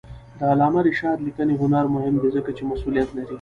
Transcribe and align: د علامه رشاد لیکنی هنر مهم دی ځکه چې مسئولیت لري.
د 0.37 0.39
علامه 0.51 0.81
رشاد 0.87 1.17
لیکنی 1.27 1.53
هنر 1.61 1.85
مهم 1.95 2.15
دی 2.21 2.29
ځکه 2.35 2.51
چې 2.57 2.63
مسئولیت 2.71 3.09
لري. 3.13 3.29